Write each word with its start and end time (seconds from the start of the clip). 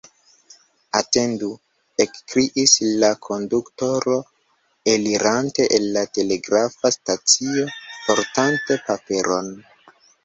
«Atendu! 0.99 1.49
»ekkriis 2.05 2.73
la 3.03 3.11
konduktoro, 3.27 4.17
elirante 4.95 5.67
el 5.79 5.85
la 5.99 6.03
telegrafa 6.19 6.93
stacio, 6.97 7.67
portante 8.07 8.81
paperon. 8.91 9.53